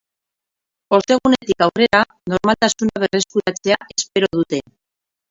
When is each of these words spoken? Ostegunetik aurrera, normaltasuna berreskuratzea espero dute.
Ostegunetik 0.97 1.65
aurrera, 1.65 1.99
normaltasuna 2.33 3.03
berreskuratzea 3.03 3.77
espero 3.97 4.31
dute. 4.39 4.61